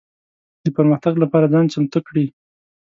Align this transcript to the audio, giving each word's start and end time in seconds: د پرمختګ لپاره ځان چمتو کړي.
د 0.63 0.65
پرمختګ 0.77 1.13
لپاره 1.23 1.51
ځان 1.53 1.65
چمتو 1.73 1.99
کړي. 2.07 2.25